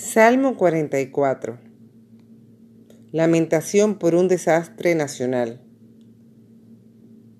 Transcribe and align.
Salmo 0.00 0.56
44 0.56 1.58
Lamentación 3.10 3.98
por 3.98 4.14
un 4.14 4.28
desastre 4.28 4.94
nacional. 4.94 5.60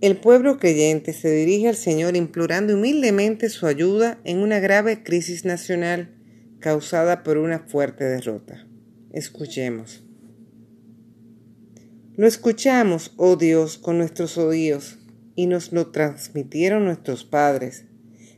El 0.00 0.16
pueblo 0.16 0.58
creyente 0.58 1.12
se 1.12 1.30
dirige 1.30 1.68
al 1.68 1.76
Señor 1.76 2.16
implorando 2.16 2.74
humildemente 2.74 3.48
su 3.48 3.68
ayuda 3.68 4.18
en 4.24 4.40
una 4.40 4.58
grave 4.58 5.04
crisis 5.04 5.44
nacional 5.44 6.16
causada 6.58 7.22
por 7.22 7.38
una 7.38 7.60
fuerte 7.60 8.02
derrota. 8.02 8.66
Escuchemos. 9.12 10.02
Lo 12.16 12.26
escuchamos, 12.26 13.12
oh 13.18 13.36
Dios, 13.36 13.78
con 13.78 13.98
nuestros 13.98 14.36
oídos, 14.36 14.98
y 15.36 15.46
nos 15.46 15.72
lo 15.72 15.92
transmitieron 15.92 16.86
nuestros 16.86 17.24
padres. 17.24 17.84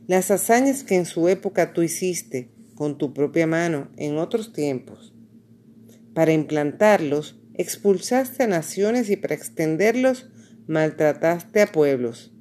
Las 0.05 0.29
hazañas 0.29 0.83
que 0.83 0.93
en 0.93 1.07
su 1.07 1.27
época 1.27 1.73
tú 1.73 1.81
hiciste, 1.81 2.51
con 2.81 2.97
tu 2.97 3.13
propia 3.13 3.45
mano 3.45 3.91
en 3.95 4.17
otros 4.17 4.53
tiempos. 4.53 5.13
Para 6.15 6.31
implantarlos, 6.31 7.39
expulsaste 7.53 8.41
a 8.41 8.47
naciones 8.47 9.11
y 9.11 9.17
para 9.17 9.35
extenderlos, 9.35 10.31
maltrataste 10.65 11.61
a 11.61 11.71
pueblos. 11.71 12.33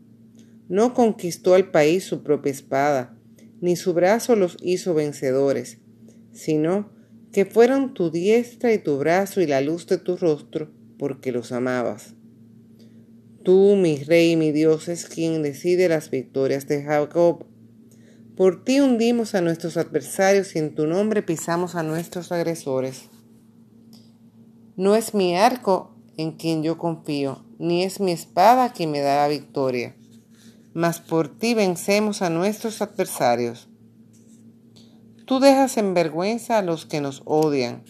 No 0.67 0.95
conquistó 0.95 1.53
al 1.53 1.71
país 1.71 2.05
su 2.05 2.23
propia 2.23 2.53
espada, 2.53 3.19
ni 3.61 3.77
su 3.77 3.93
brazo 3.93 4.35
los 4.35 4.57
hizo 4.63 4.95
vencedores, 4.95 5.77
sino 6.33 6.91
que 7.35 7.45
fueron 7.45 7.93
tu 7.93 8.11
diestra 8.11 8.73
y 8.73 8.79
tu 8.79 8.97
brazo 8.97 9.43
y 9.43 9.47
la 9.47 9.61
luz 9.61 9.87
de 9.89 9.99
tu 9.99 10.17
rostro, 10.17 10.73
porque 10.99 11.33
los 11.33 11.53
amabas. 11.53 12.15
Tú, 13.43 13.77
mi 13.77 14.03
rey 14.05 14.31
y 14.31 14.37
mi 14.37 14.53
Dios, 14.53 14.89
es 14.89 15.05
quien 15.05 15.43
decide 15.43 15.91
las 15.91 16.09
victorias 16.09 16.67
de 16.67 16.83
Jacob. 16.83 17.45
Por 18.41 18.65
ti 18.65 18.81
hundimos 18.81 19.35
a 19.35 19.43
nuestros 19.43 19.77
adversarios 19.77 20.57
y 20.57 20.61
en 20.61 20.75
tu 20.75 20.87
nombre 20.87 21.21
pisamos 21.23 21.75
a 21.75 21.83
nuestros 21.83 22.33
agresores. 22.33 23.11
No 24.77 24.97
es 24.97 25.13
mi 25.13 25.37
arco 25.37 25.95
en 26.17 26.33
quien 26.33 26.63
yo 26.63 26.79
confío, 26.79 27.45
ni 27.59 27.85
es 27.85 28.01
mi 28.01 28.13
espada 28.13 28.73
quien 28.73 28.93
me 28.93 29.01
da 29.01 29.17
la 29.17 29.29
victoria, 29.29 29.95
mas 30.73 31.01
por 31.01 31.29
ti 31.29 31.53
vencemos 31.53 32.23
a 32.23 32.31
nuestros 32.31 32.81
adversarios. 32.81 33.69
Tú 35.27 35.39
dejas 35.39 35.77
en 35.77 35.93
vergüenza 35.93 36.57
a 36.57 36.63
los 36.63 36.87
que 36.87 37.03
nos 37.03 37.21
odian. 37.27 37.85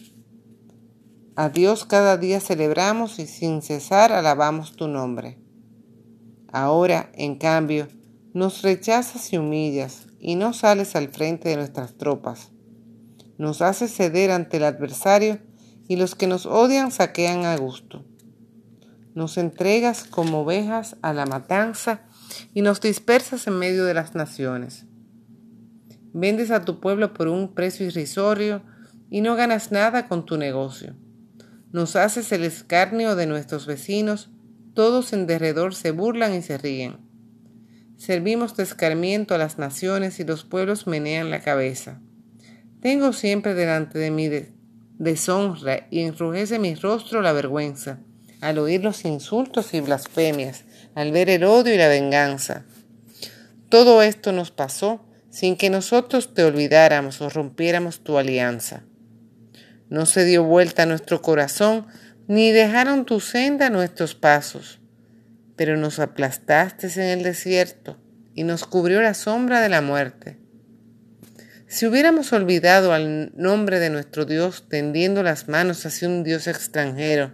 A 1.36 1.48
Dios 1.48 1.84
cada 1.84 2.17
día 2.17 2.41
celebramos 2.41 3.20
y 3.20 3.28
sin 3.28 3.62
cesar 3.62 4.11
alabamos 4.11 4.74
tu 4.74 4.89
nombre. 4.89 5.39
Ahora, 6.50 7.12
en 7.14 7.36
cambio, 7.36 7.86
nos 8.34 8.62
rechazas 8.62 9.33
y 9.33 9.39
humillas 9.39 10.09
y 10.20 10.36
no 10.36 10.52
sales 10.52 10.94
al 10.94 11.08
frente 11.08 11.48
de 11.48 11.56
nuestras 11.56 11.94
tropas. 11.94 12.52
Nos 13.38 13.62
haces 13.62 13.94
ceder 13.94 14.30
ante 14.30 14.58
el 14.58 14.64
adversario 14.64 15.38
y 15.88 15.96
los 15.96 16.14
que 16.14 16.27
nos 16.27 16.46
odian 16.46 16.92
saquean 16.92 17.46
a 17.46 17.56
gusto. 17.56 18.04
Nos 19.14 19.38
entregas 19.38 20.04
como 20.04 20.42
ovejas 20.42 20.96
a 21.02 21.12
la 21.12 21.27
matanza 21.27 22.02
y 22.54 22.62
nos 22.62 22.80
dispersas 22.80 23.46
en 23.46 23.58
medio 23.58 23.84
de 23.84 23.94
las 23.94 24.14
naciones. 24.14 24.86
Vendes 26.12 26.50
a 26.50 26.64
tu 26.64 26.80
pueblo 26.80 27.12
por 27.14 27.28
un 27.28 27.55
precio 27.55 27.86
irrisorio 27.86 28.62
y 29.10 29.22
no 29.22 29.34
ganas 29.36 29.72
nada 29.72 30.06
con 30.06 30.27
tu 30.27 30.36
negocio. 30.36 30.94
Nos 31.72 31.96
haces 31.96 32.30
el 32.32 32.44
escarnio 32.44 33.16
de 33.16 33.27
nuestros 33.27 33.66
vecinos, 33.66 34.30
todos 34.74 35.12
en 35.12 35.27
derredor 35.27 35.74
se 35.74 35.90
burlan 35.92 36.34
y 36.34 36.42
se 36.42 36.58
ríen. 36.58 37.09
Servimos 38.00 38.56
de 38.56 38.62
escarmiento 38.62 39.34
a 39.34 39.38
las 39.38 39.58
naciones 39.58 40.20
y 40.20 40.24
los 40.24 40.44
pueblos 40.44 40.86
menean 40.86 41.28
la 41.28 41.42
cabeza. 41.42 42.00
Tengo 42.80 43.12
siempre 43.12 43.52
delante 43.52 43.98
de 43.98 44.10
mí 44.10 44.30
deshonra 44.96 45.86
y 45.90 46.00
enrojece 46.00 46.58
mi 46.58 46.74
rostro 46.74 47.20
la 47.20 47.34
vergüenza 47.34 47.98
al 48.40 48.56
oír 48.56 48.82
los 48.82 49.04
insultos 49.04 49.74
y 49.74 49.83
blasfemias, 49.83 50.64
al 50.94 51.12
ver 51.12 51.28
el 51.28 51.44
odio 51.44 51.74
y 51.74 51.77
la 51.77 51.89
venganza. 51.89 52.64
Todo 53.68 54.00
esto 54.00 54.33
nos 54.33 54.50
pasó 54.50 55.05
sin 55.28 55.58
que 55.58 55.68
nosotros 55.68 56.33
te 56.33 56.42
olvidáramos 56.42 57.20
o 57.20 57.28
rompiéramos 57.28 58.00
tu 58.00 58.16
alianza. 58.16 58.83
No 59.90 60.06
se 60.06 60.24
dio 60.24 60.42
vuelta 60.42 60.86
nuestro 60.86 61.20
corazón, 61.20 61.86
ni 62.28 62.50
dejaron 62.50 63.05
tu 63.05 63.20
senda 63.20 63.68
nuestros 63.68 64.14
pasos 64.14 64.80
pero 65.60 65.76
nos 65.76 65.98
aplastaste 65.98 66.86
en 66.86 67.18
el 67.18 67.22
desierto 67.22 67.98
y 68.32 68.44
nos 68.44 68.64
cubrió 68.64 69.02
la 69.02 69.12
sombra 69.12 69.60
de 69.60 69.68
la 69.68 69.82
muerte. 69.82 70.38
Si 71.66 71.86
hubiéramos 71.86 72.32
olvidado 72.32 72.94
al 72.94 73.30
nombre 73.36 73.78
de 73.78 73.90
nuestro 73.90 74.24
Dios 74.24 74.70
tendiendo 74.70 75.22
las 75.22 75.48
manos 75.48 75.84
hacia 75.84 76.08
un 76.08 76.24
Dios 76.24 76.46
extranjero, 76.46 77.32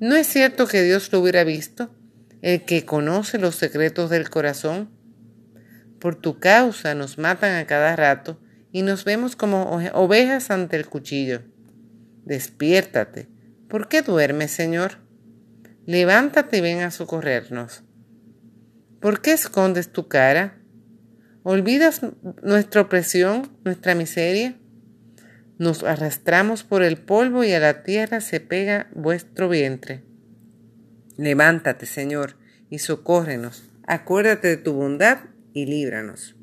¿no 0.00 0.16
es 0.16 0.26
cierto 0.26 0.66
que 0.66 0.80
Dios 0.84 1.12
lo 1.12 1.20
hubiera 1.20 1.44
visto, 1.44 1.94
el 2.40 2.64
que 2.64 2.86
conoce 2.86 3.36
los 3.36 3.56
secretos 3.56 4.08
del 4.08 4.30
corazón? 4.30 4.88
Por 6.00 6.14
tu 6.14 6.40
causa 6.40 6.94
nos 6.94 7.18
matan 7.18 7.56
a 7.56 7.66
cada 7.66 7.94
rato 7.94 8.40
y 8.72 8.80
nos 8.80 9.04
vemos 9.04 9.36
como 9.36 9.64
ovejas 9.92 10.50
ante 10.50 10.76
el 10.76 10.86
cuchillo. 10.86 11.42
Despiértate. 12.24 13.28
¿Por 13.68 13.88
qué 13.88 14.00
duermes, 14.00 14.50
Señor? 14.50 15.05
Levántate 15.86 16.58
y 16.58 16.60
ven 16.60 16.80
a 16.80 16.90
socorrernos. 16.90 17.82
¿Por 19.00 19.20
qué 19.20 19.32
escondes 19.32 19.92
tu 19.92 20.08
cara? 20.08 20.58
¿Olvidas 21.42 22.00
nuestra 22.42 22.82
opresión, 22.82 23.56
nuestra 23.64 23.94
miseria? 23.94 24.56
Nos 25.58 25.84
arrastramos 25.84 26.64
por 26.64 26.82
el 26.82 26.98
polvo 26.98 27.44
y 27.44 27.52
a 27.52 27.60
la 27.60 27.82
tierra 27.82 28.20
se 28.20 28.40
pega 28.40 28.90
vuestro 28.94 29.48
vientre. 29.48 30.04
Levántate, 31.16 31.86
Señor, 31.86 32.36
y 32.68 32.80
socórrenos. 32.80 33.70
Acuérdate 33.86 34.48
de 34.48 34.56
tu 34.56 34.74
bondad 34.74 35.18
y 35.54 35.66
líbranos. 35.66 36.35